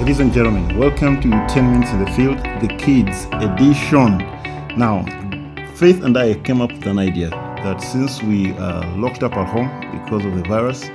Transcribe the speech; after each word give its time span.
ladies 0.00 0.20
and 0.20 0.32
gentlemen, 0.32 0.78
welcome 0.78 1.20
to 1.20 1.28
10 1.28 1.72
Minutes 1.72 1.90
in 1.92 2.02
the 2.02 2.10
Field, 2.12 2.38
the 2.62 2.74
Kids 2.78 3.26
Edition. 3.32 4.16
Now, 4.78 5.04
Faith 5.74 6.02
and 6.02 6.16
I 6.16 6.36
came 6.36 6.62
up 6.62 6.72
with 6.72 6.86
an 6.86 6.98
idea 6.98 7.28
that 7.28 7.82
since 7.82 8.22
we 8.22 8.54
locked 8.96 9.22
up 9.22 9.34
at 9.34 9.46
home 9.46 9.68
because 9.92 10.24
of 10.24 10.34
the 10.34 10.42
virus, 10.48 10.88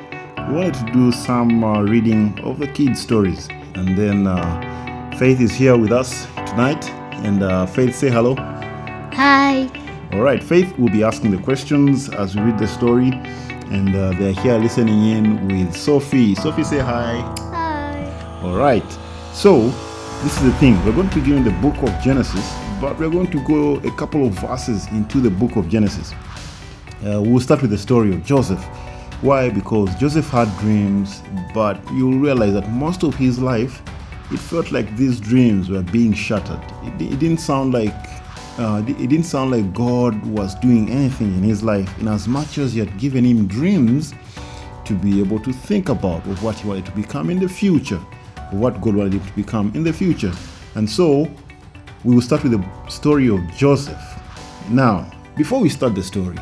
we 0.47 0.55
wanted 0.55 0.73
to 0.73 0.91
do 0.91 1.11
some 1.11 1.63
uh, 1.63 1.83
reading 1.83 2.39
of 2.39 2.57
the 2.57 2.65
kids' 2.67 2.99
stories. 2.99 3.47
And 3.75 3.95
then 3.95 4.25
uh, 4.25 5.15
Faith 5.19 5.39
is 5.39 5.53
here 5.53 5.77
with 5.77 5.91
us 5.91 6.25
tonight. 6.49 6.89
And 7.23 7.43
uh, 7.43 7.67
Faith, 7.67 7.95
say 7.95 8.09
hello. 8.09 8.33
Hi. 8.33 9.69
All 10.13 10.21
right, 10.21 10.43
Faith 10.43 10.75
will 10.79 10.89
be 10.89 11.03
asking 11.03 11.29
the 11.29 11.43
questions 11.43 12.09
as 12.09 12.35
we 12.35 12.41
read 12.41 12.57
the 12.57 12.67
story. 12.67 13.11
And 13.69 13.95
uh, 13.95 14.13
they're 14.13 14.33
here 14.33 14.57
listening 14.57 15.05
in 15.05 15.47
with 15.47 15.75
Sophie. 15.75 16.33
Sophie, 16.33 16.63
say 16.63 16.79
hi. 16.79 17.44
All 18.45 18.53
right. 18.53 18.85
So, 19.33 19.69
this 20.21 20.37
is 20.37 20.43
the 20.43 20.53
thing. 20.59 20.75
We're 20.85 20.91
going 20.91 21.09
to 21.09 21.15
begin 21.15 21.37
in 21.37 21.43
the 21.43 21.57
book 21.63 21.75
of 21.81 21.89
Genesis, 22.03 22.53
but 22.79 22.95
we're 22.99 23.09
going 23.09 23.31
to 23.31 23.43
go 23.43 23.77
a 23.77 23.89
couple 23.97 24.27
of 24.27 24.33
verses 24.33 24.85
into 24.89 25.19
the 25.19 25.31
book 25.31 25.55
of 25.55 25.67
Genesis. 25.67 26.13
Uh, 27.03 27.23
we'll 27.23 27.39
start 27.39 27.63
with 27.63 27.71
the 27.71 27.77
story 27.77 28.13
of 28.13 28.23
Joseph. 28.23 28.63
Why? 29.21 29.49
Because 29.49 29.95
Joseph 29.95 30.29
had 30.29 30.47
dreams, 30.59 31.23
but 31.55 31.81
you'll 31.91 32.19
realize 32.19 32.53
that 32.53 32.69
most 32.69 33.01
of 33.01 33.15
his 33.15 33.39
life, 33.39 33.81
it 34.31 34.37
felt 34.37 34.71
like 34.71 34.95
these 34.95 35.19
dreams 35.19 35.71
were 35.71 35.81
being 35.81 36.13
shattered. 36.13 36.61
It, 36.83 37.13
it 37.13 37.17
didn't 37.17 37.39
sound 37.39 37.73
like 37.73 37.95
uh, 38.59 38.83
it 38.87 39.09
didn't 39.09 39.23
sound 39.23 39.49
like 39.49 39.73
God 39.73 40.23
was 40.27 40.53
doing 40.53 40.91
anything 40.91 41.33
in 41.35 41.41
his 41.41 41.63
life, 41.63 41.89
in 41.99 42.07
as 42.07 42.27
much 42.27 42.59
as 42.59 42.73
He 42.73 42.79
had 42.79 42.95
given 42.99 43.25
him 43.25 43.47
dreams 43.47 44.13
to 44.85 44.93
be 44.93 45.19
able 45.19 45.39
to 45.39 45.51
think 45.51 45.89
about 45.89 46.23
of 46.27 46.43
what 46.43 46.59
he 46.59 46.67
wanted 46.67 46.85
to 46.85 46.91
become 46.91 47.31
in 47.31 47.39
the 47.39 47.49
future, 47.49 47.99
what 48.51 48.81
God 48.81 48.95
wanted 48.95 49.13
him 49.13 49.25
to 49.25 49.33
become 49.33 49.71
in 49.75 49.83
the 49.83 49.93
future. 49.93 50.33
And 50.75 50.89
so, 50.89 51.29
we 52.03 52.13
will 52.13 52.21
start 52.21 52.43
with 52.43 52.51
the 52.51 52.89
story 52.89 53.29
of 53.29 53.39
Joseph. 53.55 54.01
Now, 54.69 55.11
before 55.35 55.59
we 55.59 55.69
start 55.69 55.95
the 55.95 56.03
story, 56.03 56.37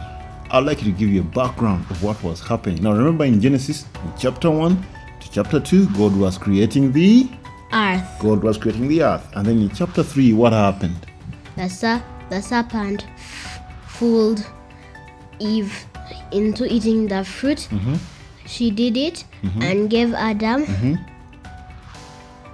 I'd 0.51 0.65
like 0.65 0.83
you 0.83 0.91
to 0.91 0.97
give 0.97 1.09
you 1.09 1.21
a 1.21 1.23
background 1.23 1.85
of 1.89 2.03
what 2.03 2.21
was 2.23 2.39
happening. 2.41 2.83
Now, 2.83 2.93
remember 2.93 3.25
in 3.25 3.41
Genesis, 3.41 3.85
in 4.03 4.13
chapter 4.19 4.51
1 4.51 4.85
to 5.21 5.31
chapter 5.31 5.59
2, 5.59 5.87
God 5.89 6.15
was 6.15 6.37
creating 6.37 6.91
the 6.91 7.29
Earth. 7.73 8.07
God 8.19 8.43
was 8.43 8.57
creating 8.57 8.87
the 8.87 9.03
earth. 9.03 9.27
And 9.35 9.45
then 9.45 9.59
in 9.59 9.69
chapter 9.69 10.03
3, 10.03 10.33
what 10.33 10.53
happened? 10.53 11.07
The, 11.55 11.67
ser- 11.67 12.03
the 12.29 12.41
serpent 12.41 13.07
fooled 13.87 14.45
Eve 15.39 15.85
into 16.31 16.65
eating 16.71 17.07
the 17.07 17.23
fruit. 17.23 17.67
Mm-hmm. 17.71 17.95
She 18.45 18.71
did 18.71 18.97
it 18.97 19.25
mm-hmm. 19.41 19.61
and 19.61 19.89
gave 19.89 20.13
Adam. 20.13 20.65
Mm-hmm. 20.65 20.95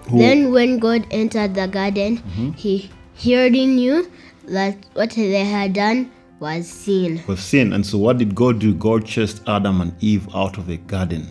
Who- 0.09 0.19
Then, 0.19 0.51
when 0.51 0.79
God 0.79 1.05
entered 1.11 1.55
the 1.55 1.67
garden, 1.67 2.17
mm-hmm. 2.17 2.51
he, 2.51 2.89
he 3.15 3.35
already 3.35 3.65
knew 3.65 4.09
that 4.47 4.75
what 4.93 5.11
they 5.11 5.45
had 5.45 5.73
done 5.73 6.11
was 6.39 6.67
sin. 6.67 7.21
was 7.27 7.39
sin. 7.41 7.73
And 7.73 7.85
so, 7.85 7.97
what 7.97 8.17
did 8.17 8.33
God 8.33 8.59
do? 8.59 8.73
God 8.73 9.05
chased 9.05 9.41
Adam 9.47 9.81
and 9.81 9.93
Eve 10.01 10.27
out 10.33 10.57
of 10.57 10.67
the 10.67 10.77
garden. 10.77 11.27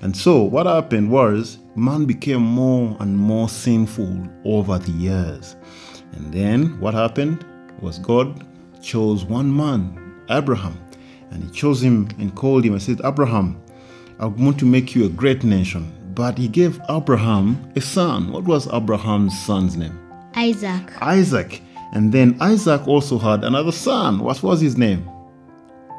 And 0.00 0.16
so, 0.16 0.42
what 0.42 0.66
happened 0.66 1.10
was 1.10 1.58
man 1.76 2.04
became 2.06 2.42
more 2.42 2.96
and 3.00 3.16
more 3.16 3.48
sinful 3.48 4.28
over 4.44 4.78
the 4.78 4.92
years. 4.92 5.56
And 6.12 6.32
then, 6.32 6.78
what 6.80 6.94
happened 6.94 7.44
was 7.80 7.98
God 7.98 8.46
chose 8.80 9.24
one 9.24 9.54
man, 9.54 9.98
Abraham, 10.30 10.78
and 11.30 11.42
he 11.42 11.50
chose 11.50 11.82
him 11.82 12.08
and 12.18 12.34
called 12.34 12.64
him 12.64 12.74
and 12.74 12.82
said, 12.82 13.00
Abraham, 13.04 13.60
I 14.20 14.26
want 14.26 14.58
to 14.60 14.66
make 14.66 14.94
you 14.94 15.06
a 15.06 15.08
great 15.08 15.42
nation. 15.42 15.90
But 16.14 16.38
he 16.38 16.48
gave 16.48 16.80
Abraham 16.88 17.72
a 17.74 17.80
son. 17.80 18.32
What 18.32 18.44
was 18.44 18.72
Abraham's 18.72 19.38
son's 19.44 19.76
name? 19.76 19.98
Isaac. 20.34 20.92
Isaac. 21.02 21.60
And 21.92 22.12
then 22.12 22.36
Isaac 22.40 22.86
also 22.86 23.18
had 23.18 23.44
another 23.44 23.72
son. 23.72 24.20
What 24.20 24.42
was 24.42 24.60
his 24.60 24.76
name? 24.76 25.08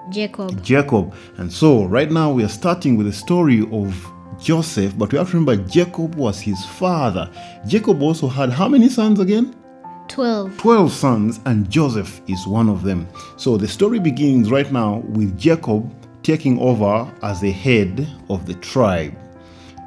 Jacob. 0.09 0.63
Jacob. 0.63 1.13
And 1.37 1.51
so, 1.51 1.85
right 1.85 2.11
now, 2.11 2.31
we 2.31 2.43
are 2.43 2.49
starting 2.49 2.95
with 2.97 3.07
the 3.07 3.13
story 3.13 3.67
of 3.71 4.11
Joseph, 4.39 4.97
but 4.97 5.11
we 5.11 5.17
have 5.17 5.31
to 5.31 5.37
remember 5.37 5.63
Jacob 5.67 6.15
was 6.15 6.39
his 6.39 6.63
father. 6.65 7.29
Jacob 7.67 8.01
also 8.01 8.27
had 8.27 8.51
how 8.51 8.67
many 8.67 8.89
sons 8.89 9.19
again? 9.19 9.55
12. 10.07 10.57
12 10.57 10.91
sons, 10.91 11.39
and 11.45 11.69
Joseph 11.69 12.21
is 12.27 12.45
one 12.45 12.69
of 12.69 12.83
them. 12.83 13.07
So, 13.37 13.57
the 13.57 13.67
story 13.67 13.99
begins 13.99 14.51
right 14.51 14.71
now 14.71 14.97
with 15.09 15.37
Jacob 15.37 15.91
taking 16.23 16.59
over 16.59 17.11
as 17.21 17.41
the 17.41 17.51
head 17.51 18.07
of 18.29 18.45
the 18.45 18.55
tribe. 18.55 19.15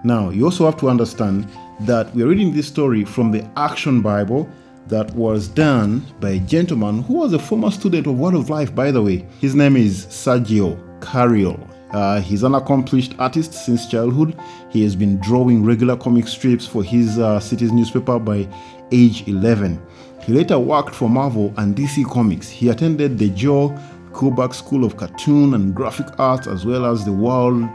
Now, 0.09 0.31
you 0.31 0.47
also 0.47 0.65
have 0.65 0.79
to 0.79 0.89
understand 0.89 1.47
that 1.81 2.15
we're 2.15 2.29
reading 2.29 2.51
this 2.51 2.67
story 2.67 3.05
from 3.05 3.31
the 3.31 3.47
Action 3.59 4.01
Bible 4.01 4.49
that 4.87 5.15
was 5.15 5.49
done 5.49 6.03
by 6.19 6.31
a 6.31 6.39
gentleman 6.39 7.03
who 7.03 7.19
was 7.19 7.35
a 7.35 7.39
former 7.39 7.71
student 7.71 8.07
of 8.07 8.19
Word 8.19 8.33
of 8.33 8.49
Life, 8.49 8.75
by 8.75 8.91
the 8.91 9.03
way. 9.03 9.27
His 9.39 9.55
name 9.55 9.77
is 9.77 10.07
Sergio 10.07 10.79
Cariello. 11.01 11.61
Uh, 11.91 12.23
he's 12.23 12.43
an 12.43 12.55
accomplished 12.55 13.17
artist 13.19 13.53
since 13.53 13.87
childhood. 13.87 14.35
He 14.71 14.83
has 14.83 14.97
been 14.97 15.21
drawing 15.21 15.63
regular 15.63 15.95
comic 15.95 16.27
strips 16.27 16.67
for 16.67 16.83
his 16.83 17.19
uh, 17.19 17.39
city's 17.39 17.71
newspaper 17.71 18.19
by 18.19 18.49
age 18.91 19.29
11. 19.29 19.79
He 20.23 20.33
later 20.33 20.59
worked 20.59 20.95
for 20.95 21.11
Marvel 21.11 21.53
and 21.59 21.77
DC 21.77 22.11
Comics. 22.11 22.49
He 22.49 22.71
attended 22.71 23.19
the 23.19 23.29
Joe 23.29 23.79
Kubert 24.13 24.55
School 24.55 24.87
of 24.87 24.97
Cartoon 24.97 25.53
and 25.53 25.75
Graphic 25.75 26.19
Arts 26.19 26.47
as 26.47 26.65
well 26.65 26.87
as 26.87 27.05
the 27.05 27.13
Word 27.13 27.69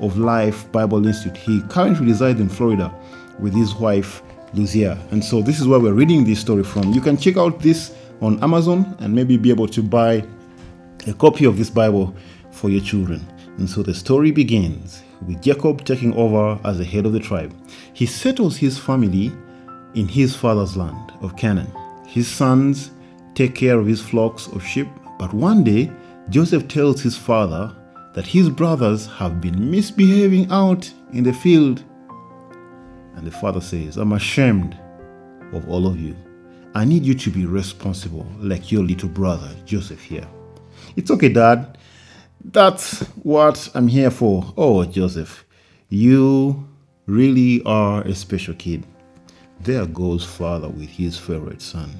of 0.00 0.18
Life 0.18 0.70
Bible 0.72 1.06
Institute. 1.06 1.36
He 1.36 1.62
currently 1.62 2.06
resides 2.06 2.40
in 2.40 2.48
Florida 2.48 2.94
with 3.38 3.54
his 3.54 3.74
wife 3.74 4.22
Lucia. 4.54 4.98
And 5.10 5.24
so 5.24 5.42
this 5.42 5.60
is 5.60 5.66
where 5.66 5.80
we're 5.80 5.92
reading 5.92 6.24
this 6.24 6.40
story 6.40 6.64
from. 6.64 6.92
You 6.92 7.00
can 7.00 7.16
check 7.16 7.36
out 7.36 7.60
this 7.60 7.94
on 8.20 8.42
Amazon 8.42 8.96
and 9.00 9.14
maybe 9.14 9.36
be 9.36 9.50
able 9.50 9.68
to 9.68 9.82
buy 9.82 10.24
a 11.06 11.12
copy 11.14 11.44
of 11.44 11.58
this 11.58 11.70
Bible 11.70 12.14
for 12.50 12.70
your 12.70 12.80
children. 12.80 13.24
And 13.58 13.68
so 13.68 13.82
the 13.82 13.94
story 13.94 14.30
begins 14.30 15.02
with 15.26 15.42
Jacob 15.42 15.84
taking 15.84 16.14
over 16.14 16.58
as 16.64 16.78
the 16.78 16.84
head 16.84 17.06
of 17.06 17.12
the 17.12 17.20
tribe. 17.20 17.54
He 17.92 18.06
settles 18.06 18.56
his 18.56 18.78
family 18.78 19.32
in 19.94 20.08
his 20.08 20.36
father's 20.36 20.76
land 20.76 21.12
of 21.22 21.36
Canaan. 21.36 21.70
His 22.06 22.28
sons 22.28 22.90
take 23.34 23.54
care 23.54 23.78
of 23.78 23.86
his 23.86 24.00
flocks 24.00 24.46
of 24.48 24.64
sheep, 24.64 24.88
but 25.18 25.32
one 25.32 25.64
day 25.64 25.90
Joseph 26.28 26.68
tells 26.68 27.00
his 27.00 27.16
father 27.16 27.74
that 28.16 28.26
his 28.26 28.48
brothers 28.48 29.06
have 29.06 29.42
been 29.42 29.70
misbehaving 29.70 30.50
out 30.50 30.90
in 31.12 31.22
the 31.22 31.34
field. 31.34 31.84
And 33.14 33.26
the 33.26 33.30
father 33.30 33.60
says, 33.60 33.98
I'm 33.98 34.12
ashamed 34.12 34.74
of 35.52 35.68
all 35.68 35.86
of 35.86 36.00
you. 36.00 36.16
I 36.74 36.86
need 36.86 37.04
you 37.04 37.14
to 37.14 37.30
be 37.30 37.44
responsible 37.44 38.26
like 38.38 38.72
your 38.72 38.82
little 38.82 39.10
brother, 39.10 39.54
Joseph 39.66 40.02
here. 40.02 40.26
It's 40.96 41.10
okay, 41.10 41.28
Dad. 41.28 41.76
That's 42.42 43.00
what 43.22 43.68
I'm 43.74 43.86
here 43.86 44.10
for. 44.10 44.50
Oh, 44.56 44.86
Joseph, 44.86 45.44
you 45.90 46.66
really 47.04 47.62
are 47.64 48.00
a 48.00 48.14
special 48.14 48.54
kid. 48.54 48.86
There 49.60 49.84
goes 49.84 50.24
father 50.24 50.70
with 50.70 50.88
his 50.88 51.18
favorite 51.18 51.60
son. 51.60 51.90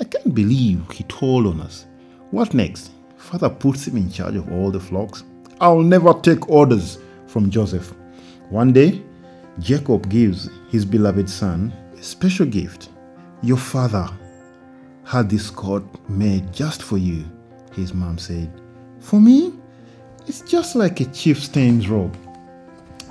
I 0.00 0.04
can't 0.04 0.34
believe 0.34 0.90
he 0.90 1.04
told 1.04 1.46
on 1.46 1.60
us. 1.60 1.86
What 2.32 2.52
next? 2.52 2.90
Father 3.16 3.48
puts 3.48 3.86
him 3.86 3.96
in 3.96 4.10
charge 4.10 4.34
of 4.34 4.50
all 4.50 4.72
the 4.72 4.80
flocks. 4.80 5.22
I'll 5.62 5.80
never 5.80 6.12
take 6.12 6.48
orders 6.48 6.98
from 7.28 7.48
Joseph. 7.48 7.94
One 8.50 8.72
day, 8.72 9.00
Jacob 9.60 10.08
gives 10.08 10.50
his 10.72 10.84
beloved 10.84 11.30
son 11.30 11.72
a 11.96 12.02
special 12.02 12.46
gift. 12.46 12.88
Your 13.44 13.58
father 13.58 14.10
had 15.04 15.30
this 15.30 15.50
coat 15.50 15.84
made 16.08 16.52
just 16.52 16.82
for 16.82 16.98
you, 16.98 17.24
his 17.76 17.94
mom 17.94 18.18
said. 18.18 18.50
For 18.98 19.20
me, 19.20 19.54
it's 20.26 20.40
just 20.40 20.74
like 20.74 20.98
a 20.98 21.04
chieftain's 21.04 21.88
robe. 21.88 22.16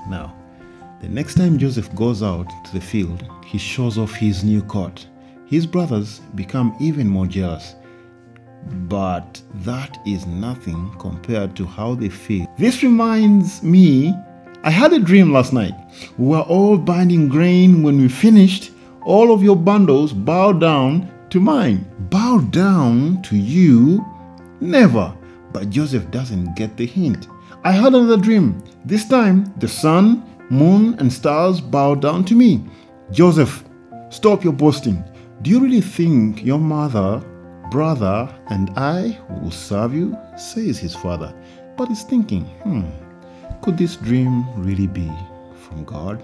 Now, 0.09 0.35
the 0.99 1.07
next 1.07 1.35
time 1.35 1.57
Joseph 1.57 1.95
goes 1.95 2.21
out 2.21 2.49
to 2.65 2.73
the 2.73 2.81
field, 2.81 3.23
he 3.45 3.59
shows 3.59 3.97
off 3.97 4.11
his 4.11 4.43
new 4.43 4.61
coat. 4.63 5.07
His 5.45 5.65
brothers 5.65 6.19
become 6.35 6.75
even 6.81 7.07
more 7.07 7.27
jealous. 7.27 7.75
But 8.87 9.41
that 9.65 9.97
is 10.05 10.25
nothing 10.25 10.91
compared 10.99 11.55
to 11.55 11.65
how 11.65 11.95
they 11.95 12.09
feel. 12.09 12.47
This 12.57 12.83
reminds 12.83 13.63
me, 13.63 14.13
I 14.63 14.69
had 14.69 14.93
a 14.93 14.99
dream 14.99 15.33
last 15.33 15.53
night. 15.53 15.73
We 16.17 16.27
were 16.27 16.41
all 16.41 16.77
binding 16.77 17.27
grain 17.29 17.83
when 17.83 17.99
we 17.99 18.07
finished. 18.07 18.71
All 19.03 19.33
of 19.33 19.41
your 19.41 19.55
bundles 19.55 20.13
bow 20.13 20.53
down 20.53 21.11
to 21.31 21.39
mine. 21.39 21.85
Bow 22.11 22.39
down 22.51 23.21
to 23.23 23.35
you? 23.35 24.05
Never. 24.59 25.13
But 25.51 25.69
Joseph 25.69 26.11
doesn't 26.11 26.55
get 26.55 26.77
the 26.77 26.85
hint. 26.85 27.27
I 27.63 27.71
had 27.71 27.93
another 27.93 28.17
dream. 28.17 28.63
This 28.85 29.07
time, 29.07 29.53
the 29.57 29.67
sun, 29.67 30.23
moon, 30.49 30.95
and 30.99 31.11
stars 31.11 31.61
bow 31.61 31.95
down 31.95 32.25
to 32.25 32.35
me. 32.35 32.63
Joseph, 33.11 33.63
stop 34.09 34.43
your 34.43 34.53
boasting. 34.53 35.03
Do 35.41 35.49
you 35.49 35.59
really 35.59 35.81
think 35.81 36.43
your 36.43 36.59
mother, 36.59 37.23
brother, 37.71 38.29
and 38.49 38.69
I 38.75 39.17
will 39.29 39.49
serve 39.49 39.95
you? 39.95 40.17
says 40.37 40.77
his 40.77 40.93
father. 40.93 41.33
But 41.77 41.87
he's 41.87 42.03
thinking, 42.03 42.43
hmm, 42.63 42.83
could 43.61 43.77
this 43.77 43.95
dream 43.95 44.45
really 44.61 44.87
be 44.87 45.09
from 45.55 45.85
God? 45.85 46.23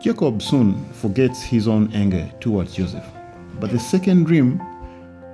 Jacob 0.00 0.40
soon 0.40 0.84
forgets 0.92 1.42
his 1.42 1.66
own 1.66 1.92
anger 1.92 2.30
towards 2.40 2.74
Joseph, 2.74 3.04
but 3.58 3.70
the 3.70 3.78
second 3.78 4.24
dream 4.24 4.58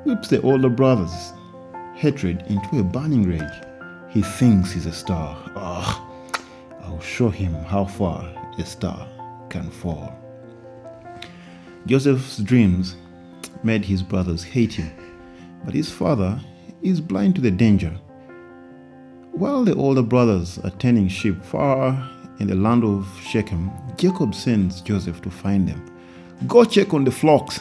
whips 0.04 0.28
the 0.28 0.40
older 0.42 0.68
brother's 0.68 1.32
hatred 1.94 2.44
into 2.48 2.78
a 2.78 2.84
burning 2.84 3.28
rage. 3.28 3.64
He 4.08 4.22
thinks 4.22 4.72
he's 4.72 4.86
a 4.86 4.92
star. 4.92 5.36
Ah, 5.56 6.08
I'll 6.82 7.00
show 7.00 7.28
him 7.28 7.52
how 7.52 7.84
far 7.84 8.24
a 8.58 8.64
star 8.64 9.08
can 9.50 9.70
fall. 9.70 10.12
Joseph's 11.86 12.38
dreams 12.38 12.96
made 13.62 13.84
his 13.84 14.02
brothers 14.02 14.42
hate 14.42 14.72
him, 14.72 14.90
but 15.66 15.74
his 15.74 15.90
father 15.90 16.40
is 16.80 17.00
blind 17.00 17.34
to 17.34 17.40
the 17.40 17.50
danger. 17.50 17.90
While 19.32 19.64
the 19.64 19.74
older 19.74 20.00
brothers 20.00 20.58
are 20.60 20.70
tending 20.70 21.08
sheep 21.08 21.44
far 21.44 22.08
in 22.38 22.46
the 22.46 22.54
land 22.54 22.84
of 22.84 23.06
Shechem, 23.20 23.72
Jacob 23.96 24.32
sends 24.32 24.80
Joseph 24.80 25.20
to 25.22 25.30
find 25.30 25.68
them. 25.68 25.84
Go 26.46 26.64
check 26.64 26.94
on 26.94 27.02
the 27.02 27.10
flocks 27.10 27.58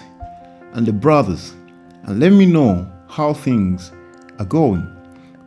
and 0.74 0.86
the 0.86 0.94
brothers 0.94 1.56
and 2.04 2.20
let 2.20 2.32
me 2.32 2.46
know 2.46 2.90
how 3.10 3.34
things 3.34 3.92
are 4.38 4.46
going. 4.46 4.86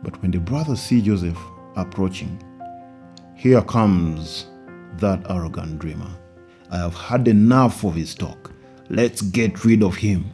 But 0.03 0.21
when 0.21 0.31
the 0.31 0.39
brothers 0.39 0.81
see 0.81 1.01
Joseph 1.01 1.39
approaching, 1.77 2.43
here 3.35 3.61
comes 3.61 4.47
that 4.97 5.25
arrogant 5.29 5.79
dreamer. 5.79 6.11
I 6.71 6.77
have 6.77 6.95
had 6.95 7.29
enough 7.29 7.85
of 7.85 7.95
his 7.95 8.13
talk. 8.13 8.51
Let's 8.89 9.21
get 9.21 9.63
rid 9.63 9.81
of 9.81 9.95
him. 9.95 10.25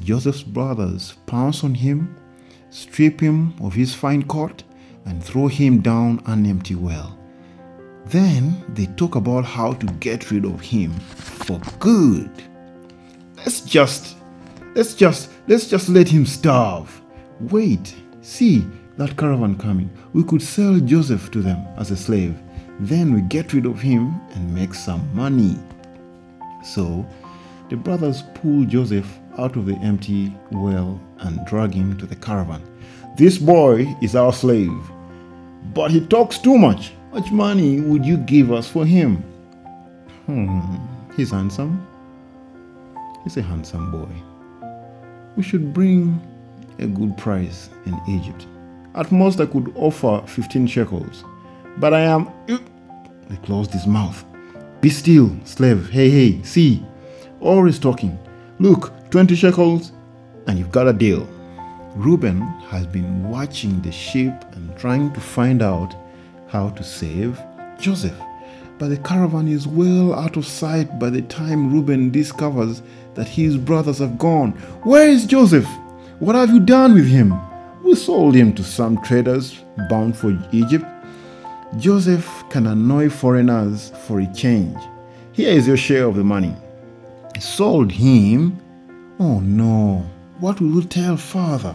Joseph's 0.00 0.42
brothers 0.42 1.14
pounce 1.26 1.64
on 1.64 1.74
him, 1.74 2.16
strip 2.70 3.20
him 3.20 3.54
of 3.60 3.74
his 3.74 3.94
fine 3.94 4.22
coat, 4.22 4.62
and 5.04 5.22
throw 5.22 5.46
him 5.46 5.80
down 5.80 6.22
an 6.26 6.46
empty 6.46 6.74
well. 6.74 7.18
Then 8.06 8.64
they 8.74 8.86
talk 8.86 9.16
about 9.16 9.44
how 9.44 9.72
to 9.72 9.86
get 9.94 10.30
rid 10.30 10.44
of 10.44 10.60
him 10.60 10.92
for 10.92 11.60
good. 11.78 12.30
Let's 13.36 13.62
just 13.62 14.16
let's 14.74 14.94
just 14.94 15.30
let's 15.48 15.68
just 15.68 15.88
let 15.88 16.08
him 16.08 16.26
starve. 16.26 17.00
Wait, 17.40 17.94
see 18.20 18.64
that 18.96 19.16
caravan 19.16 19.56
coming. 19.56 19.90
We 20.12 20.22
could 20.24 20.42
sell 20.42 20.78
Joseph 20.78 21.30
to 21.32 21.42
them 21.42 21.66
as 21.76 21.90
a 21.90 21.96
slave. 21.96 22.36
Then 22.80 23.12
we 23.12 23.22
get 23.22 23.52
rid 23.52 23.66
of 23.66 23.80
him 23.80 24.20
and 24.34 24.54
make 24.54 24.74
some 24.74 25.08
money. 25.14 25.58
So 26.62 27.06
the 27.68 27.76
brothers 27.76 28.22
pull 28.34 28.64
Joseph 28.64 29.18
out 29.38 29.56
of 29.56 29.66
the 29.66 29.74
empty 29.76 30.32
well 30.50 31.00
and 31.18 31.44
drag 31.46 31.74
him 31.74 31.96
to 31.98 32.06
the 32.06 32.16
caravan. 32.16 32.62
This 33.16 33.38
boy 33.38 33.86
is 34.02 34.14
our 34.14 34.32
slave, 34.32 34.72
but 35.74 35.90
he 35.90 36.04
talks 36.06 36.38
too 36.38 36.58
much. 36.58 36.92
Much 37.12 37.30
money 37.30 37.80
would 37.80 38.04
you 38.04 38.18
give 38.18 38.52
us 38.52 38.68
for 38.68 38.84
him? 38.84 39.16
Hmm, 40.26 40.60
he's 41.16 41.30
handsome. 41.30 41.86
He's 43.24 43.36
a 43.36 43.42
handsome 43.42 43.90
boy. 43.90 44.08
We 45.36 45.42
should 45.42 45.72
bring 45.72 46.20
a 46.78 46.86
good 46.86 47.16
price 47.16 47.70
in 47.86 47.98
Egypt. 48.08 48.46
At 48.94 49.12
most, 49.12 49.40
I 49.40 49.46
could 49.46 49.72
offer 49.76 50.22
15 50.26 50.66
shekels, 50.66 51.24
but 51.78 51.92
I 51.92 52.00
am. 52.00 52.30
He 52.48 53.36
closed 53.44 53.72
his 53.72 53.86
mouth. 53.86 54.24
Be 54.80 54.90
still, 54.90 55.34
slave. 55.44 55.90
Hey, 55.90 56.08
hey, 56.10 56.42
see. 56.42 56.84
Always 57.40 57.78
talking. 57.78 58.18
Look, 58.58 58.92
20 59.10 59.34
shekels, 59.34 59.92
and 60.46 60.58
you've 60.58 60.72
got 60.72 60.88
a 60.88 60.92
deal. 60.92 61.28
Reuben 61.94 62.40
has 62.68 62.86
been 62.86 63.28
watching 63.28 63.80
the 63.80 63.92
sheep 63.92 64.34
and 64.52 64.76
trying 64.76 65.12
to 65.12 65.20
find 65.20 65.62
out 65.62 65.94
how 66.48 66.70
to 66.70 66.84
save 66.84 67.40
Joseph. 67.78 68.18
But 68.78 68.88
the 68.88 68.98
caravan 68.98 69.48
is 69.48 69.66
well 69.66 70.14
out 70.14 70.36
of 70.36 70.46
sight 70.46 70.98
by 70.98 71.08
the 71.08 71.22
time 71.22 71.72
Reuben 71.72 72.10
discovers 72.10 72.82
that 73.14 73.26
his 73.26 73.56
brothers 73.56 73.98
have 73.98 74.18
gone. 74.18 74.52
Where 74.82 75.08
is 75.08 75.24
Joseph? 75.24 75.66
What 76.18 76.34
have 76.34 76.50
you 76.50 76.60
done 76.60 76.94
with 76.94 77.08
him? 77.08 77.34
We 77.82 77.94
sold 77.94 78.34
him 78.34 78.52
to 78.54 78.64
some 78.64 79.00
traders 79.02 79.62
bound 79.88 80.16
for 80.16 80.38
Egypt. 80.52 80.84
Joseph 81.78 82.44
can 82.50 82.66
annoy 82.66 83.08
foreigners 83.08 83.92
for 84.06 84.20
a 84.20 84.32
change. 84.34 84.78
Here 85.32 85.50
is 85.50 85.66
your 85.66 85.76
share 85.76 86.04
of 86.04 86.16
the 86.16 86.24
money. 86.24 86.54
Sold 87.40 87.92
him? 87.92 88.58
Oh 89.18 89.40
no, 89.40 90.04
what 90.40 90.60
will 90.60 90.68
we 90.68 90.84
tell 90.84 91.16
father? 91.16 91.74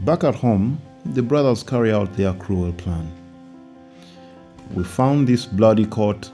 Back 0.00 0.22
at 0.22 0.34
home, 0.34 0.78
the 1.06 1.22
brothers 1.22 1.62
carry 1.62 1.90
out 1.90 2.14
their 2.14 2.34
cruel 2.34 2.74
plan. 2.74 3.10
We 4.74 4.84
found 4.84 5.26
this 5.26 5.46
bloody 5.46 5.86
coat, 5.86 6.30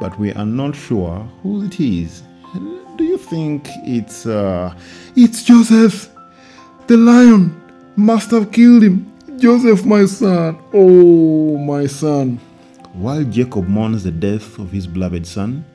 but 0.00 0.18
we 0.18 0.32
are 0.32 0.46
not 0.46 0.74
sure 0.74 1.28
who 1.42 1.64
it 1.66 1.78
is. 1.78 2.22
Do 2.96 3.04
you 3.04 3.18
think 3.18 3.68
it's 3.84 4.24
uh 4.24 4.74
it's 5.14 5.42
Joseph? 5.42 6.08
The 6.86 6.96
lion 6.96 7.60
must 7.96 8.30
have 8.30 8.50
killed 8.50 8.82
him. 8.82 9.12
Joseph, 9.36 9.84
my 9.84 10.06
son. 10.06 10.58
Oh, 10.72 11.58
my 11.58 11.86
son. 11.86 12.38
While 12.94 13.24
Jacob 13.24 13.68
mourns 13.68 14.04
the 14.04 14.10
death 14.10 14.58
of 14.58 14.70
his 14.70 14.86
beloved 14.86 15.26
son, 15.26 15.66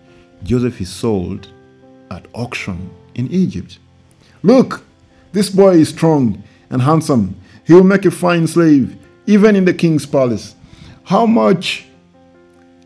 Joseph 0.44 0.82
is 0.82 0.90
sold 0.90 1.50
at 2.12 2.26
auction 2.34 2.90
in 3.16 3.30
Egypt. 3.32 3.80
Look, 4.44 4.84
this 5.32 5.50
boy 5.50 5.76
is 5.76 5.90
strong 5.90 6.44
and 6.70 6.82
handsome. 6.82 7.36
He'll 7.66 7.84
make 7.84 8.06
a 8.06 8.12
fine 8.12 8.48
slave, 8.48 8.98
even 9.28 9.56
in 9.56 9.66
the 9.66 9.74
king's 9.74 10.06
palace. 10.06 10.56
How 11.04 11.26
much 11.26 11.86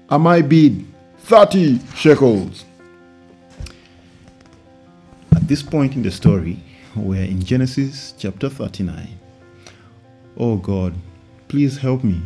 am 0.09 0.27
I 0.27 0.41
bid? 0.41 0.85
30 1.19 1.79
shekels. 1.95 2.65
At 5.35 5.47
this 5.47 5.63
point 5.63 5.95
in 5.95 6.03
the 6.03 6.11
story, 6.11 6.59
we're 6.95 7.23
in 7.23 7.43
Genesis 7.43 8.13
chapter 8.17 8.49
39. 8.49 9.07
Oh 10.37 10.57
God, 10.57 10.93
please 11.47 11.77
help 11.77 12.03
me. 12.03 12.21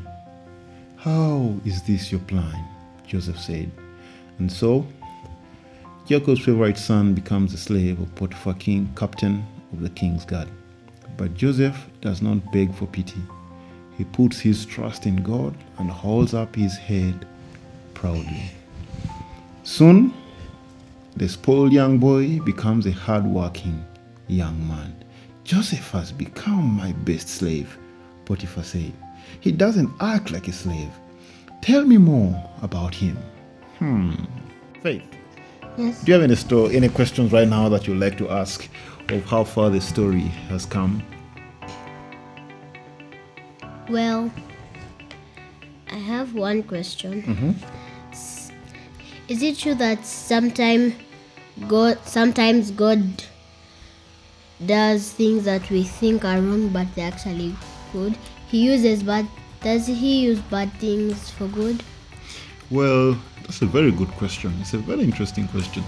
How 0.97 1.55
is 1.63 1.83
this 1.83 2.11
your 2.11 2.21
plan? 2.21 2.65
Joseph 3.05 3.39
said. 3.39 3.71
And 4.39 4.51
so, 4.51 4.85
Jacob's 6.07 6.39
favorite 6.39 6.77
son 6.77 7.13
becomes 7.13 7.53
a 7.53 7.57
slave 7.57 7.99
of 7.99 8.15
Potiphar 8.15 8.53
king, 8.53 8.89
captain 8.95 9.45
of 9.73 9.81
the 9.81 9.89
king's 9.89 10.23
guard. 10.23 10.47
But 11.17 11.33
Joseph 11.33 11.85
does 11.99 12.21
not 12.21 12.49
beg 12.53 12.73
for 12.73 12.87
pity. 12.87 13.21
He 13.97 14.05
puts 14.05 14.39
his 14.39 14.65
trust 14.65 15.05
in 15.05 15.17
God 15.17 15.53
and 15.77 15.89
holds 15.89 16.33
up 16.33 16.55
his 16.55 16.77
head 16.77 17.27
proudly. 17.93 18.51
Soon, 19.63 20.13
the 21.17 21.27
spoiled 21.27 21.73
young 21.73 21.97
boy 21.97 22.39
becomes 22.39 22.85
a 22.87 22.91
hard-working 22.91 23.85
young 24.29 24.65
man. 24.65 24.95
Joseph 25.43 25.91
has 25.91 26.13
become 26.13 26.63
my 26.77 26.93
best 27.03 27.27
slave, 27.27 27.77
Potiphar 28.23 28.63
said. 28.63 28.93
He 29.41 29.51
doesn't 29.51 29.91
act 29.99 30.31
like 30.31 30.47
a 30.47 30.53
slave. 30.53 30.91
Tell 31.61 31.83
me 31.83 31.97
more 31.97 32.49
about 32.61 32.95
him. 32.95 33.17
Hmm. 33.79 34.13
Faith, 34.81 35.16
Yes. 35.77 36.01
do 36.03 36.11
you 36.11 36.13
have 36.13 36.23
any 36.23 36.35
sto- 36.35 36.65
any 36.67 36.89
questions 36.89 37.31
right 37.31 37.47
now 37.47 37.69
that 37.69 37.87
you'd 37.87 37.99
like 37.99 38.17
to 38.17 38.29
ask 38.29 38.67
of 39.09 39.23
how 39.25 39.43
far 39.43 39.69
the 39.69 39.79
story 39.79 40.27
has 40.49 40.65
come? 40.65 41.03
Well, 43.89 44.31
I 45.91 45.95
have 45.95 46.33
one 46.33 46.63
question. 46.63 47.23
Mm-hmm. 47.23 47.51
Is 49.29 49.43
it 49.43 49.57
true 49.57 49.75
that 49.75 50.05
sometime 50.05 50.93
God, 51.67 51.99
sometimes 52.05 52.71
God 52.71 53.23
does 54.65 55.11
things 55.11 55.43
that 55.45 55.69
we 55.69 55.83
think 55.83 56.25
are 56.25 56.41
wrong, 56.41 56.69
but 56.69 56.87
they're 56.95 57.11
actually 57.11 57.55
good? 57.93 58.17
He 58.47 58.63
uses 58.65 59.03
bad. 59.03 59.27
Does 59.61 59.87
he 59.87 60.21
use 60.23 60.39
bad 60.39 60.71
things 60.79 61.29
for 61.31 61.47
good? 61.47 61.83
Well, 62.69 63.17
that's 63.43 63.61
a 63.61 63.65
very 63.65 63.91
good 63.91 64.09
question. 64.17 64.53
It's 64.59 64.73
a 64.73 64.77
very 64.77 65.01
interesting 65.01 65.47
question. 65.47 65.85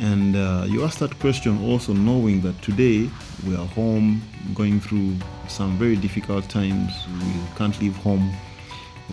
And 0.00 0.34
uh, 0.34 0.64
you 0.66 0.82
asked 0.82 0.98
that 0.98 1.16
question 1.20 1.64
also 1.64 1.92
knowing 1.92 2.40
that 2.40 2.60
today 2.62 3.08
we 3.46 3.54
are 3.54 3.64
home 3.64 4.22
going 4.52 4.80
through 4.80 5.16
some 5.46 5.78
very 5.78 5.94
difficult 5.94 6.48
times. 6.48 6.92
We 7.20 7.56
can't 7.56 7.80
leave 7.80 7.94
home. 7.98 8.34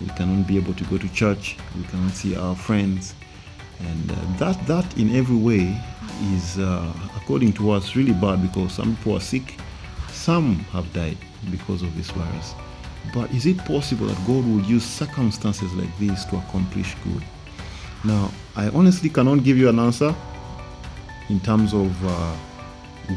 We 0.00 0.08
cannot 0.08 0.48
be 0.48 0.56
able 0.56 0.74
to 0.74 0.84
go 0.84 0.98
to 0.98 1.08
church. 1.14 1.56
We 1.76 1.84
cannot 1.84 2.10
see 2.10 2.36
our 2.36 2.56
friends. 2.56 3.14
And 3.78 4.10
uh, 4.10 4.16
that, 4.38 4.66
that 4.66 4.98
in 4.98 5.14
every 5.14 5.36
way 5.36 5.80
is, 6.34 6.58
uh, 6.58 6.92
according 7.16 7.52
to 7.54 7.70
us, 7.70 7.94
really 7.94 8.12
bad 8.12 8.42
because 8.42 8.72
some 8.72 8.96
people 8.96 9.16
are 9.16 9.20
sick. 9.20 9.54
Some 10.10 10.56
have 10.72 10.92
died 10.92 11.18
because 11.52 11.82
of 11.82 11.96
this 11.96 12.10
virus. 12.10 12.54
But 13.12 13.30
is 13.32 13.46
it 13.46 13.58
possible 13.58 14.06
that 14.06 14.16
God 14.26 14.44
will 14.44 14.62
use 14.62 14.84
circumstances 14.84 15.72
like 15.74 15.90
this 15.98 16.24
to 16.26 16.36
accomplish 16.36 16.94
good? 17.04 17.22
Now, 18.04 18.30
I 18.56 18.68
honestly 18.68 19.08
cannot 19.08 19.44
give 19.44 19.56
you 19.56 19.68
an 19.68 19.78
answer 19.78 20.14
in 21.28 21.40
terms 21.40 21.72
of 21.72 21.90
uh, 22.04 22.36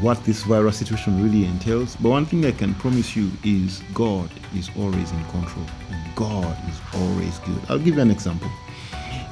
what 0.00 0.22
this 0.24 0.42
virus 0.44 0.78
situation 0.78 1.22
really 1.22 1.44
entails. 1.46 1.96
But 1.96 2.10
one 2.10 2.26
thing 2.26 2.44
I 2.44 2.52
can 2.52 2.74
promise 2.74 3.16
you 3.16 3.30
is 3.44 3.82
God 3.94 4.30
is 4.54 4.70
always 4.78 5.10
in 5.12 5.24
control 5.26 5.66
and 5.90 6.14
God 6.16 6.56
is 6.68 6.80
always 6.94 7.38
good. 7.40 7.60
I'll 7.68 7.78
give 7.78 7.96
you 7.96 8.00
an 8.02 8.10
example. 8.10 8.50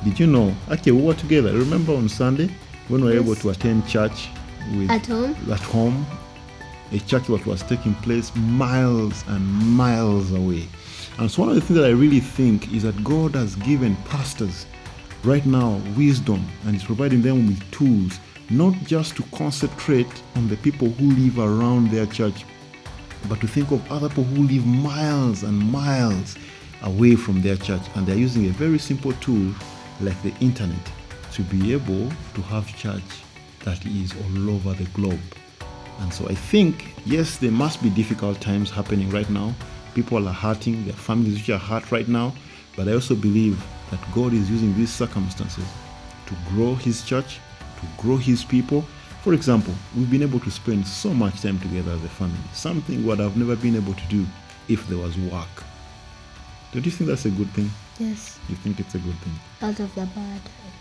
Did 0.05 0.19
you 0.21 0.27
know? 0.27 0.55
Okay, 0.71 0.91
we 0.93 1.03
were 1.03 1.15
together. 1.15 1.53
Remember 1.53 1.95
on 1.95 2.09
Sunday 2.09 2.51
when 2.89 3.05
we 3.05 3.13
were 3.13 3.17
able 3.17 3.35
to 3.37 3.51
attend 3.51 3.87
church 3.89 4.29
with 4.75 4.91
At 4.91 5.07
home? 5.07 5.35
at 5.51 5.61
home, 5.61 6.07
a 6.93 6.99
church 7.00 7.26
that 7.26 7.45
was 7.47 7.62
taking 7.62 7.95
place 7.97 8.35
miles 8.37 9.25
and 9.28 9.45
miles 9.76 10.33
away. 10.33 10.69
And 11.19 11.31
so 11.31 11.43
one 11.43 11.49
of 11.49 11.55
the 11.55 11.61
things 11.61 11.78
that 11.78 11.87
I 11.87 11.93
really 11.93 12.21
think 12.21 12.73
is 12.73 12.83
that 12.83 13.02
God 13.02 13.35
has 13.35 13.57
given 13.57 13.97
pastors 14.05 14.66
right 15.25 15.45
now 15.47 15.81
wisdom 15.97 16.47
and 16.64 16.76
is 16.76 16.85
providing 16.85 17.23
them 17.23 17.47
with 17.47 17.71
tools, 17.71 18.21
not 18.50 18.75
just 18.85 19.16
to 19.16 19.23
concentrate 19.35 20.23
on 20.37 20.49
the 20.49 20.57
people 20.59 20.88
who 20.88 21.11
live 21.12 21.38
around 21.38 21.90
their 21.90 22.07
church, 22.07 22.45
but 23.28 23.40
to 23.40 23.49
think 23.49 23.71
of 23.73 23.90
other 23.90 24.09
people 24.09 24.25
who 24.25 24.45
live 24.45 24.66
miles 24.66 25.43
and 25.43 25.59
miles 25.59 26.37
away 26.83 27.16
from 27.16 27.43
their 27.43 27.57
church. 27.57 27.83
And 27.95 28.07
they're 28.07 28.16
using 28.16 28.47
a 28.47 28.50
very 28.50 28.78
simple 28.78 29.12
tool 29.14 29.52
like 30.00 30.21
the 30.23 30.35
internet 30.40 30.93
to 31.33 31.43
be 31.43 31.73
able 31.73 32.09
to 32.35 32.43
have 32.43 32.66
church 32.76 33.02
that 33.64 33.85
is 33.85 34.14
all 34.14 34.50
over 34.50 34.75
the 34.75 34.88
globe. 34.90 35.19
And 36.00 36.12
so 36.12 36.29
I 36.29 36.35
think, 36.35 36.95
yes, 37.07 37.38
there 37.38 37.50
must 37.50 37.83
be 37.83 37.91
difficult 37.91 38.41
times 38.41 38.71
happening 38.71 39.11
right 39.11 39.29
now. 39.31 39.55
People 39.95 40.29
are 40.29 40.33
hurting, 40.33 40.85
their 40.85 40.95
families 40.95 41.35
which 41.35 41.50
are 41.50 41.59
hurt 41.59 41.91
right 41.91 42.09
now. 42.09 42.35
But 42.76 42.88
I 42.88 42.93
also 42.93 43.15
believe 43.15 43.62
that 43.91 44.00
God 44.15 44.35
is 44.35 44.50
using 44.50 44.75
these 44.76 44.91
circumstances 44.93 45.65
to 46.26 46.35
grow 46.50 46.75
His 46.75 47.03
church, 47.03 47.38
to 47.81 48.03
grow 48.03 48.17
His 48.17 48.45
people. 48.45 48.85
For 49.23 49.33
example, 49.33 49.75
we've 49.97 50.11
been 50.11 50.23
able 50.23 50.41
to 50.41 50.50
spend 50.50 50.87
so 50.87 51.15
much 51.15 51.41
time 51.41 51.59
together 51.61 51.93
as 51.93 52.05
a 52.05 52.09
family, 52.09 52.38
something 52.53 53.05
what 53.07 53.21
I've 53.21 53.37
never 53.37 53.57
been 53.57 53.76
able 53.76 53.95
to 53.95 54.07
do 54.09 54.26
if 54.69 54.87
there 54.88 54.99
was 54.99 55.17
work. 55.19 55.49
Don't 56.73 56.85
you 56.85 56.93
think 56.93 57.09
that's 57.09 57.25
a 57.25 57.31
good 57.31 57.49
thing? 57.50 57.71
Yes. 57.99 58.38
You 58.49 58.57
think 58.57 58.79
it's 58.81 58.95
a 58.95 58.99
good 58.99 59.17
thing? 59.19 59.33
Out 59.62 59.81
of 59.81 59.95
the 59.95 60.07
bad. 60.07 60.41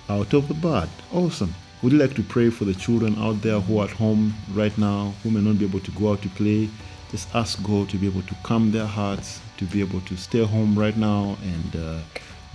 out 0.09 0.33
of 0.33 0.47
the 0.47 0.53
bad. 0.55 0.89
Awesome. 1.13 1.53
Would 1.81 1.91
you 1.91 1.99
like 1.99 2.15
to 2.15 2.23
pray 2.23 2.49
for 2.49 2.65
the 2.65 2.73
children 2.73 3.15
out 3.19 3.41
there 3.41 3.59
who 3.59 3.79
are 3.79 3.85
at 3.85 3.91
home 3.91 4.33
right 4.53 4.75
now, 4.77 5.13
who 5.21 5.29
may 5.29 5.41
not 5.41 5.59
be 5.59 5.65
able 5.65 5.81
to 5.81 5.91
go 5.91 6.11
out 6.11 6.21
to 6.21 6.29
play? 6.29 6.69
Just 7.11 7.33
ask 7.35 7.61
God 7.63 7.89
to 7.89 7.97
be 7.97 8.07
able 8.07 8.23
to 8.23 8.35
calm 8.43 8.71
their 8.71 8.85
hearts, 8.85 9.41
to 9.57 9.65
be 9.65 9.81
able 9.81 10.01
to 10.01 10.15
stay 10.15 10.43
home 10.43 10.77
right 10.77 10.95
now 10.95 11.37
and 11.43 11.75
uh, 11.75 11.99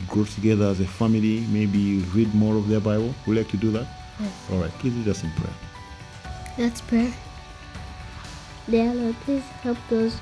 grow 0.09 0.25
together 0.25 0.67
as 0.67 0.81
a 0.81 0.87
family. 0.87 1.41
Maybe 1.51 1.99
read 2.15 2.35
more 2.35 2.57
of 2.57 2.69
their 2.69 2.81
Bible. 2.81 3.15
Would 3.27 3.35
you 3.35 3.35
like 3.35 3.51
to 3.51 3.57
do 3.57 3.71
that? 3.73 3.87
Yes. 4.19 4.51
All 4.51 4.59
right. 4.59 4.71
Please 4.79 4.97
lead 4.97 5.09
us 5.09 5.23
in 5.23 5.31
prayer. 5.33 5.55
Let's 6.59 6.81
pray. 6.81 7.13
Dear 8.69 8.95
Lord, 8.95 9.17
please 9.21 9.45
help 9.63 9.79
those 9.89 10.17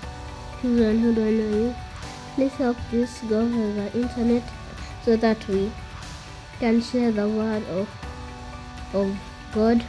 children 0.60 0.98
who 0.98 1.14
don't 1.14 1.38
know 1.38 1.56
you. 1.56 1.74
Please 2.34 2.52
help 2.54 2.76
this 2.90 3.20
go 3.28 3.40
over 3.40 3.72
the 3.72 4.00
internet 4.00 4.42
so 5.04 5.16
that 5.16 5.46
we 5.48 5.72
can 6.58 6.80
share 6.82 7.10
the 7.12 7.28
word 7.28 7.64
of 7.68 7.88
of 8.94 9.16
God 9.52 9.84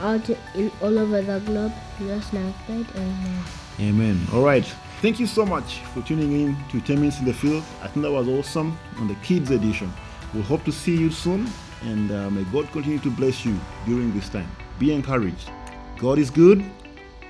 out 0.00 0.28
in 0.54 0.70
all 0.82 0.98
over 0.98 1.22
the 1.22 1.38
globe. 1.40 1.72
Just 1.98 2.32
now, 2.32 2.52
prayed. 2.66 2.86
Amen. 2.96 3.44
Amen. 3.80 4.20
All 4.32 4.42
right. 4.44 4.64
Thank 5.00 5.18
you 5.18 5.26
so 5.26 5.44
much 5.44 5.78
for 5.94 6.02
tuning 6.02 6.32
in 6.40 6.56
to 6.70 6.80
10 6.80 6.96
Minutes 7.00 7.18
in 7.18 7.24
the 7.24 7.32
Field. 7.34 7.62
I 7.82 7.88
think 7.88 8.04
that 8.04 8.10
was 8.12 8.28
awesome 8.28 8.78
on 8.98 9.08
the 9.08 9.14
kids 9.16 9.50
edition. 9.50 9.92
We'll 10.32 10.42
hope 10.44 10.64
to 10.64 10.72
see 10.72 10.96
you 10.96 11.10
soon, 11.10 11.48
and 11.82 12.10
uh, 12.10 12.30
may 12.30 12.44
God 12.44 12.70
continue 12.72 12.98
to 13.00 13.10
bless 13.10 13.44
you 13.44 13.58
during 13.86 14.12
this 14.14 14.28
time. 14.28 14.48
Be 14.78 14.92
encouraged. 14.92 15.50
God 15.98 16.18
is 16.18 16.30
good, 16.30 16.64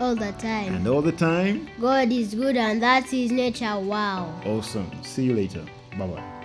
All 0.00 0.14
the 0.14 0.32
time. 0.32 0.74
and 0.74 0.86
all 0.86 1.02
the 1.02 1.12
time, 1.12 1.68
God 1.80 2.10
is 2.12 2.34
good 2.34 2.56
and 2.56 2.82
that's 2.82 3.10
his 3.10 3.30
nature. 3.32 3.78
Wow. 3.78 4.32
awesome. 4.46 4.90
See 5.02 5.24
you 5.24 5.34
later. 5.34 5.64
Bye 5.98 6.06
bye. 6.06 6.41